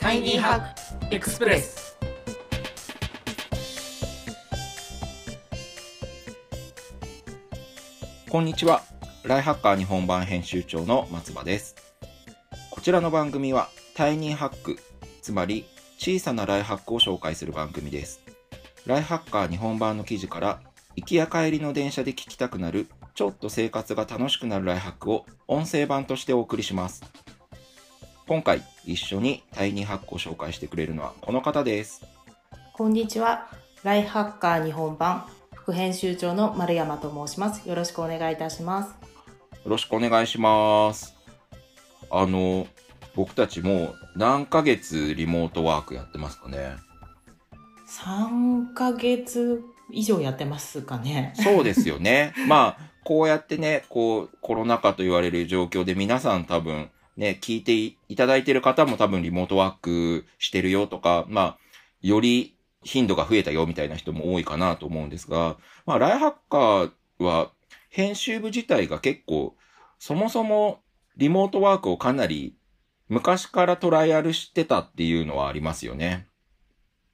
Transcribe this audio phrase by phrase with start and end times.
[0.00, 1.98] タイニーハックエクスプレス
[8.30, 8.82] こんにちは。
[9.24, 11.76] ライハッカー日本版編集長の松葉です。
[12.70, 14.78] こちらの番組はタイニーハック、
[15.20, 15.66] つまり
[15.98, 18.22] 小さなライハックを紹介する番組です。
[18.86, 20.60] ライハッカー日本版の記事から
[20.96, 27.02] 行きや帰りの電車で聞きたくなるちょっと生活が楽しくなるライハックを音声版としてお送りします。
[28.30, 32.06] 今回一緒にタイニーハックを紹介してくれるのはこの方です。
[32.74, 33.48] こんにちは。
[33.82, 37.68] ライハッカー日本版副編集長の丸山と申します。
[37.68, 38.90] よろしくお願いいたします。
[38.90, 38.94] よ
[39.64, 41.16] ろしくお願いします。
[42.08, 42.68] あの、
[43.16, 46.76] 僕たちもう何ヶ月リモートワークやってますかね
[47.88, 51.32] ？3ヶ月以上やってますかね。
[51.34, 52.32] そうですよね。
[52.46, 56.90] まあ、こうやってね、こう、コロナ禍と言われる状況で皆さん多分、
[57.20, 57.74] ね、聞いて
[58.08, 61.58] いただいてる方も多分リモートワークしてるよとか、まあ、
[62.00, 67.50] より頻度が増えたよみたいな人も多いかなと思うんですが、まあ、ライハッカーは
[67.90, 69.54] 編集部自体が結構、
[69.98, 70.80] そもそも
[71.18, 72.56] リモートワークをかなり
[73.10, 76.26] 昔からトライアルしてたっていうのはありますよね。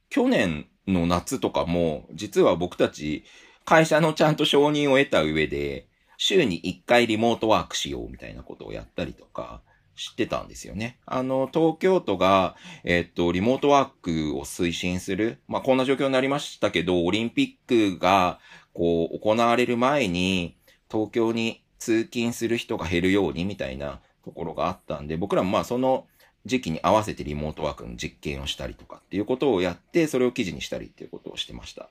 [0.08, 3.24] 去年の夏とかも、実は僕たち
[3.64, 9.62] 会社のちゃんと承認を得た上で、週に1回リモートワークしようみたいなことをやったりとか
[9.96, 10.98] してたんですよね。
[11.06, 15.38] あの、東京都が、えっと、リモートワークを推進する。
[15.48, 18.38] まあ、こんな状況になりましたけど、オリンピックが、
[18.74, 20.56] こう、行われる前に、
[20.90, 26.06] 東京に通勤する人が減るようにみたいなところがあったんで、僕らもまあ、その
[26.44, 31.90] 時期に合わせてリモートワークの実験をしたりとかっていうことをやって、それを記事にしたりっていうことをしてました。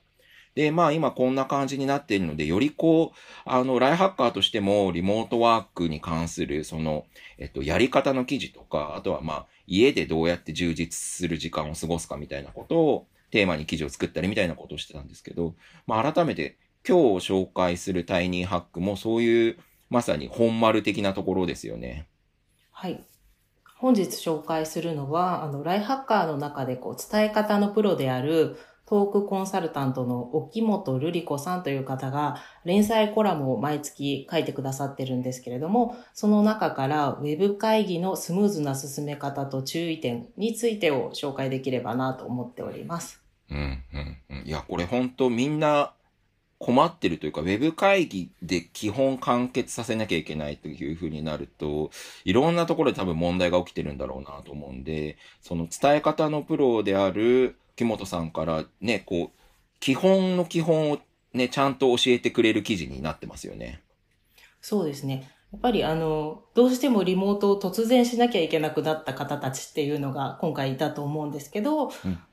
[0.56, 7.04] で、まあ今こんな感じになっているので、よりこう、あの、ライハッカーとしてもリモートワークに関する、その、
[7.38, 15.54] えっと、やり方の記事とか、あとはまあ、家でどうやって充実する時間を過ごすかみたいなことを、テーマに記事を作ったりみたいなことをしてたんですけど、
[15.86, 16.56] まあ改めて
[16.88, 19.58] 今日紹介するタイニーハックもそういう、
[19.90, 22.06] まさに本丸的なところですよね。
[22.70, 23.04] はい。
[23.76, 28.56] 本日紹介するのは、あの、ライハッカーの中でこう、伝え方のプロである、
[28.86, 43.20] トークコンサルタントの沖本瑠璃子さんという方が連載コラムを毎月書いてくださってるんですけれども、その中からウェブ会議のスムーズな進め方と注意点についてを紹介できればなと思っております。
[43.50, 43.60] うん、う
[43.98, 44.46] ん、うん。
[44.46, 45.92] いや、これ本当みんな
[46.58, 51.90] 困ってるというか、ウェブ会議で基本完結させなきゃいけないというふうになると、
[52.24, 59.40] いろんなところで多分問題が起きてるんだろうなと思うんで、その伝え方のプロである木本さんからね、こう、
[59.80, 60.98] 基本の基本を
[61.32, 63.82] ね、ちゃんと教えてくれる記事になってますよね。
[64.60, 65.30] そうですね。
[65.52, 71.90] やっぱりあの、どうしてもリモートを突然しなきゃいけなくなった方たちっていうのが今回いたと思うんですけど、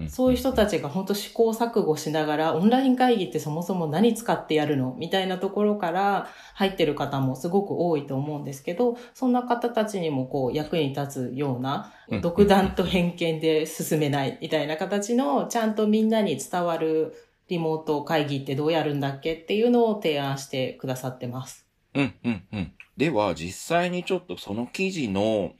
[0.09, 17.13] そういう人たちが本当試行錯誤しながら、オンライン会議ってそもそも何使ってやるのみたいなところから入ってる方もすごく多いと思うんですけど、そんな方たちにもこう役に立つようなうん、独断と偏見で進めないみたいな形の、ちゃんとみんなに伝わる
[17.47, 21.62] リモート会議ってどうやるんだっけっていうのを提案してくださってます。
[21.95, 22.71] うん、うん、うん。
[22.97, 25.53] では、実際にちょっとその記事の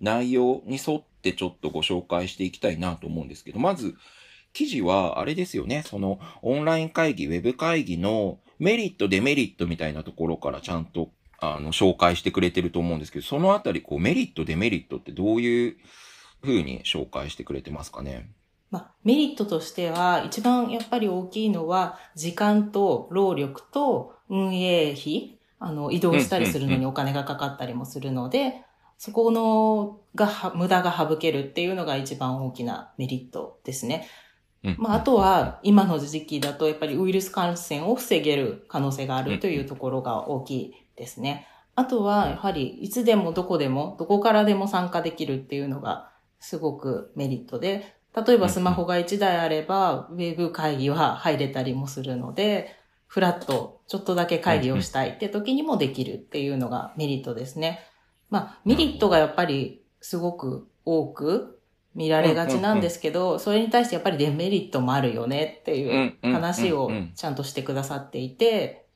[0.00, 3.94] 内容に沿ってちょっとご紹介していきたいなと思うんですけど、まず、
[4.52, 15.76] 記事はあれですよね、そのオンライン会議、ウェブ会議のメリット、デメリットみたいなところからちゃんとあの紹介してくれてると思うんですけど、そのあたり、こうメリット、デメリットってどういう
[16.42, 18.28] 風に紹介してくれてますかね？
[18.72, 28.62] まあ、メリットとしては、一番やっぱり大きいのは、時間と労力と運営費、あの、移動したりするのにお金がかかったりもするので、
[28.98, 34.08] そこの、がは、無駄が省けるっていうのが一番大きなメリットですね。
[34.64, 41.46] うんまあ、あとは、今の時期だと、やっぱりウイルス感染を防げる可能性があるというところが大きいですね。
[41.74, 46.10] あとは、やはり、いつでもどこでも、どこからでも参加できるっていうのが、
[46.40, 52.74] すごくメリットで、例えばスマホが1台あれば、ウェブ会議は入れたりもするので、
[53.06, 57.80] フラット、ちょっとだけ会議をしたいって時にもできるっていうのがメリットですね。
[58.30, 61.58] まあ、メリットがやっぱりすごく多く
[61.96, 68.86] 見られがちなんですけど、それに対してやっぱりデメリットもあるよねっていう話をちゃんとしてくださっていて、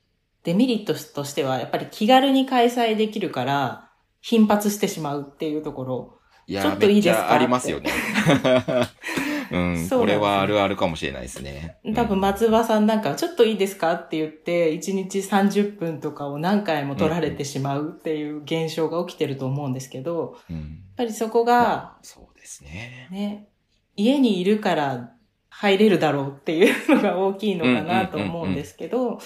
[0.44, 3.90] デメリットとしてはやっぱり気軽に開催できるから
[4.20, 6.18] 頻発してしまうっていうところ。
[6.46, 7.32] ちょっといいですか？
[7.32, 7.90] ありますよね。
[9.54, 11.78] うん、これはあるあるかもしれないですね。
[11.94, 23.08] 多分松葉さんなんかちょっといいですかって言って1日30分とかを何回も取られてしまうっていう現象が起きてると思うんですけど、やっうん、うんぱりそこまがあそうですね。
[23.10, 23.48] ね、
[23.96, 25.10] 家にいるから
[25.48, 29.20] 入れるだろうっていうのが大きいのかなと思うんですけど、ま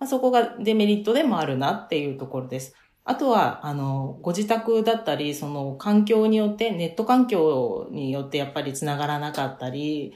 [0.00, 2.74] あ、そこがデメリットでもあるなっていうところです。
[3.04, 10.14] あとは、あの、ご自宅だったり、その環境によって、ネット環境によってやっぱり繋がらなかったり、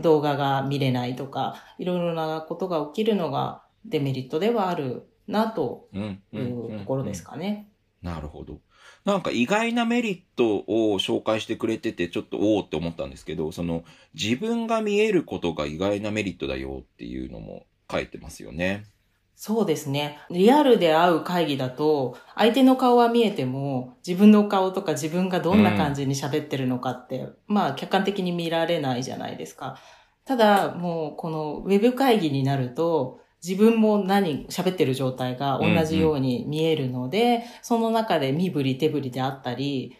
[0.00, 7.68] 動画が見れないとか、いろいろなことが起きるのがデメリットではあるなというところですかね。
[8.00, 8.60] なるほど。
[9.04, 18.86] なんか意外なメリットを紹介してくれてて、ちょっとおおって思ったんですけど、その自分が見えることが意外なメリットだよっていうのも書いてますよね。
[19.34, 20.18] そうですね。
[20.30, 29.78] リアルで会う会議だと、相手の顔は見えても、自分の顔とか自分がどんな感じに喋ってるのかって、うん、まあ客観的に見られないじゃないですか。
[30.24, 39.96] ただ、もうこのウェブ会議になると、自分も何、喋ってる状態が同じように見えるので、うんうん、その中で身振り手振りであったり、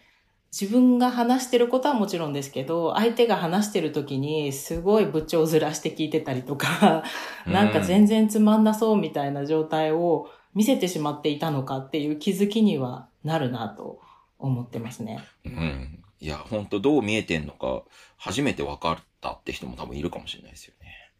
[0.53, 7.03] 自分が話してることはもちろんですけど、相手が話してる時にすごい部長ずらして聞いてたりとか、
[7.47, 13.99] なんか全然つまんなそうみたいな状態を見せてしまっていたのかっていう気づきにはなるなと
[14.37, 15.23] 思ってますね。
[15.43, 16.03] うん。
[16.19, 17.81] いや、本当どう見えてんのか
[18.17, 21.11] 初めて分かったって人も多分いるかもしれないですよね。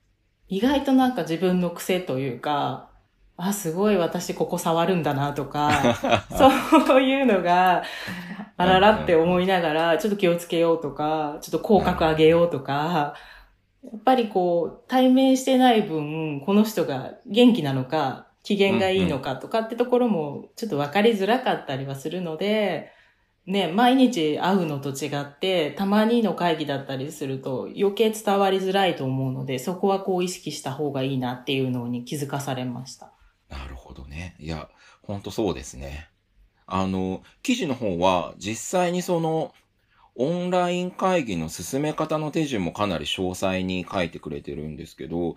[0.48, 2.90] 意外となんか自分の癖というか、
[3.36, 5.96] あ、すごい私ここ触るんだなとか、
[6.88, 7.84] そういうのが、
[8.58, 13.16] あららって思いながら、ちょっと気をつけようとか、ちょっと口角上げようとか、
[13.84, 22.92] やっぱりこう、対面してない分、この人が元気なのか、機嫌がいいのかとかってところも、ちょっと分かりづらかったりはするので、
[23.46, 33.12] ね、毎日会うのと違って、たまにの会議だったりすると余計伝わりづらいと思うので、そこはこう意識した方がいいなっていうのに気づかされました。
[33.50, 34.36] なるほどね。
[34.40, 34.70] いや、
[35.02, 36.08] ほんとそうですね。
[36.66, 39.54] あの、記事の方は実際にその、
[40.16, 45.36] オンライン会議の進め方の手順もかなり詳細に書いてくれてるんですけど、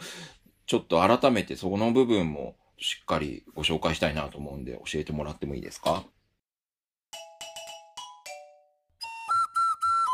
[0.67, 6.05] ちょっと改めてその部分もしっかりご紹介したいなと思うんで教えてもらってもいいですか？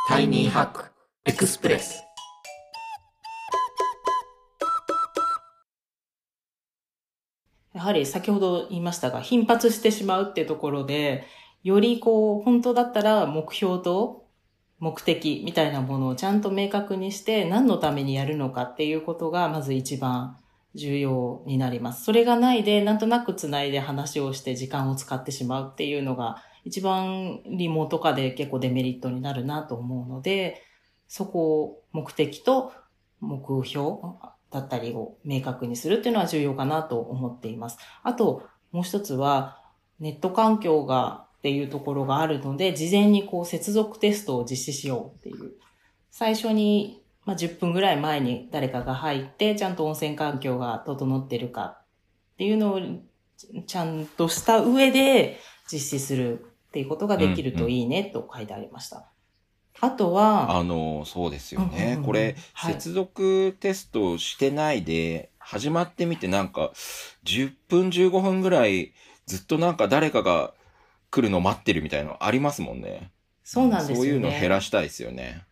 [0.09, 0.85] タイニーハック
[1.25, 2.05] エクスプレス
[7.83, 11.25] やはり先ほど言いましたが、頻発してしまうってところで、
[11.65, 14.29] よりこう、本当だったら目標と
[14.79, 20.37] 目的みたいなものをちゃんと明確にして何のためにやるのかっていうことがまず一番
[20.77, 22.05] 重要になります。
[22.05, 30.63] それがないで、なんとなく繋いで話をして時間を使ってしまうっていうのが一番リモート化で結構デメリットになるなと思うので、
[31.09, 32.73] そこを目的と
[33.21, 33.87] 目標
[34.53, 37.79] だったりを明確にするっていうのは重要かなと思っています。
[38.03, 39.59] あと、もう一つは、
[39.99, 45.53] ネット環境がっていうところがあるので、事前にこう接続テストを実施しようっていう。
[46.11, 51.79] 最初に、まあ、10分ぐらい前に誰かが入って、ちゃんと温泉環境が整ってるか
[52.35, 52.81] っていうのを
[53.67, 55.41] ちゃんとした上で
[55.71, 59.12] 実施するっていうことができるといいねと書いてありました。
[59.83, 61.99] うんうんあとは、あの、そうですよね。
[62.07, 66.71] これ、接続テストしてないで、始まってみてなんか、
[67.25, 68.93] 10分15分ぐらい、
[69.27, 70.55] ずっとなんか誰かが
[71.11, 73.11] 来るの待ってるみたいなのありますもんね。
[73.43, 73.97] そうなんですよね。
[73.97, 75.43] そういうの減らしたいですよね。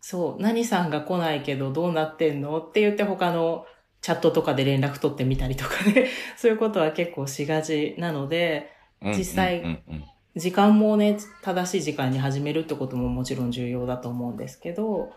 [0.00, 2.58] そう、何さんが来ないけどどうなってんの？
[2.58, 3.66] って言って他の
[4.00, 8.70] チャットとかで連絡取ってみたりとかね、 そういうことは結構しがちなので、
[9.02, 10.04] 実際、うんうんうんうん
[10.36, 15.12] 時間もね、正しい時間に始めるってことももちろん重要だと思うんですけど、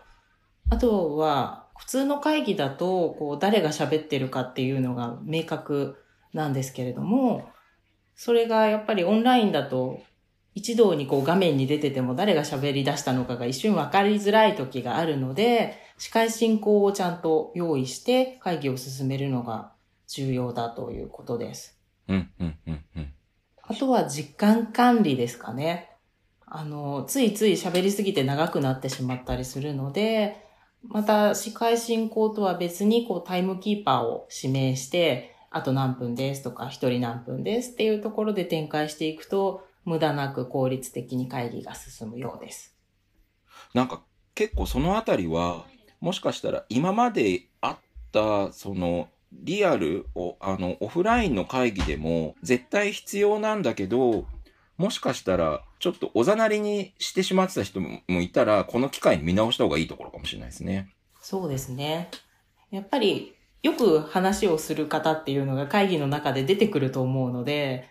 [0.70, 5.96] あとは、普通の会議だと、こう、誰が喋ってるかっていうのが明確
[6.32, 7.50] なんですけれども、
[8.14, 10.00] それがやっぱりオンラインだと、
[10.54, 19.72] 一堂にこう画面に出てても誰が喋り出したのかが一瞬わかりづらい時があるので、司会進行をちゃんと用意して会議を進めるのが
[20.08, 21.78] 重要だということです。
[22.08, 23.12] うん、うん、うん、うん。
[23.70, 25.92] あとは時間管理ですかね。
[26.44, 30.44] あの、ついつい喋りすぎて長くなってしまったりするので、
[30.88, 42.76] また司会進行とは別にこうタイムキーパーを指名して、あと何分ですとか一人何分ですっていうところで展開していくと、無駄なく効率的に会議が進むようです。
[43.72, 44.02] なんか
[44.34, 45.64] 結構そのあたりは、
[46.00, 47.78] もしかしたら今まであっ
[48.10, 54.26] たそのリアルを、あの、オフラインの会議でも絶対必要なんだけど、
[54.76, 60.92] もしかしたら、ちょっとおざなりにしてしまってた人もいたら、この機会に見直した方がいいところかもしれないですね。
[61.20, 62.10] そうですね。
[62.70, 67.88] やっぱり、よく話をする方っていうのが会議の中で出てくると思うので、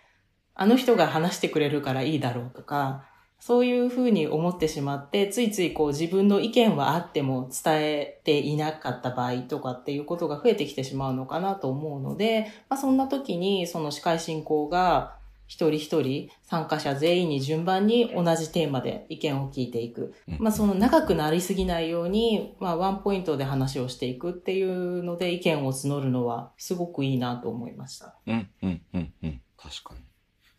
[0.54, 3.09] あの人が話してくれるからいいだろうとか、
[3.40, 15.16] そういうふうに思ってしまって、ついついこう自分の意見はあっても伝えていなかった場合とかっていうことが増えてきてしまうのかなと思うので、まあ、そんな時にその司会進行が
[15.50, 20.14] 一人一人参加者全員に順番に同じテーマで意見を聞いていく。
[20.28, 28.14] うんまあその長くなりすぎないように、まあワンポイントで話をしていくっていうので意見を募るのはすごくいいなと思いました。
[28.28, 29.40] うん、うん、うん、うん。
[29.56, 30.09] 確かに。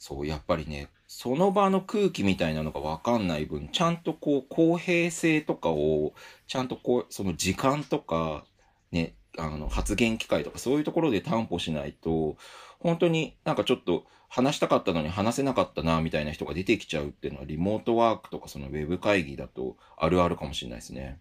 [0.02, 6.16] そう、やっぱりね、その場の空気みたいなのがわかんない分、ちゃんとこう、公平性とかを、
[6.48, 8.44] ちゃんとこう、その時間とか、
[8.92, 12.36] ね、あの、発言機会とかそういうところで担保しないと、
[12.80, 21.20] 本当になんかちょっと話したかったのに話せなかったな、みたいな人が出てきちゃうっていうのは、リモートワークとかそのウェブ会議だとあるあるかもしれないですね。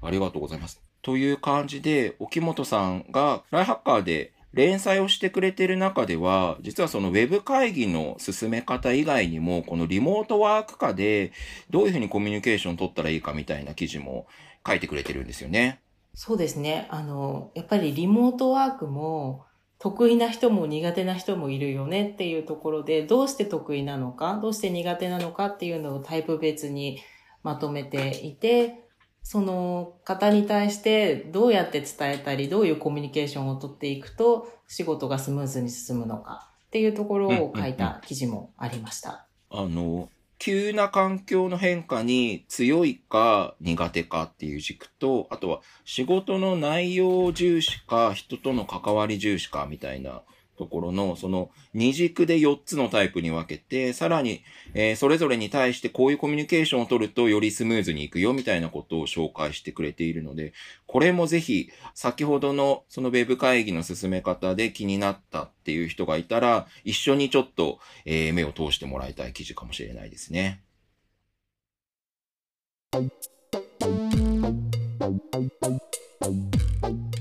[0.00, 0.80] ありがとうございます。
[1.02, 11.32] という感じで、沖本さんがライハッカーで連載をしてくれてる中では、実はそのウェブ会議の進め方以外にも、このリモートワーク下で
[11.70, 14.26] どういうふうにコミュニケーション取ったらいいかみたいな記事も
[14.66, 15.80] 書いてくれてるんですよね。
[16.14, 16.86] そうですね。
[16.90, 19.46] あの、やっぱりリモートワークも
[19.78, 27.00] 得意な人も苦手な人もいるよねっていうところで、どうして得意なのか、どうして苦手なのかっていうのをタイプ別に
[27.42, 28.84] まとめていて、
[29.22, 39.26] その方に対してどうやって伝えたり、どういうコミュニケーションをとっていくと仕事がスムーズに進むのかっていうところを書いた記事もありました。
[39.50, 50.22] あの、急な環境の変化に強いか苦手かっていう軸と、あとは仕事の内容重視か人との関わり重視かみたいな
[50.62, 54.42] ところの、その二軸で4つのタイプに分けて、さらに、
[54.74, 60.52] えーそれぞれに対してこういうコミュニケーションを取るとよりスムーズにいくよみたいなことを紹介してくれているので、
[60.86, 70.62] これもぜひ先ほどのそのウェブ会議の進め方で気になったっていう人がいたら、一緒にちょっと、えー目を通してもらいたい記事かもしれないですね。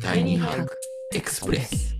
[0.04, 0.78] 第二ハク
[1.14, 1.96] エクスプレス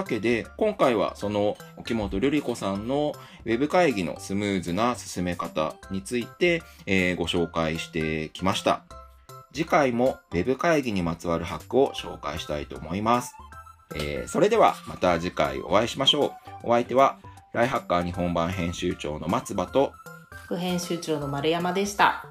[0.00, 3.12] わけで、今回はその沖本瑠璃子さんの
[3.44, 8.82] ウェブ会議のスムーズな進め方について、えーご紹介してきました。
[9.52, 13.34] 次回もウェブ会議にまつわるハックを紹介したいと思います。
[13.94, 16.68] えーそれではまた次回お会いしましょう。
[16.68, 17.18] お相手は、
[17.52, 19.92] ライハッカー日本版編集長の松葉と、
[20.46, 22.24] 副編集長の丸山でした。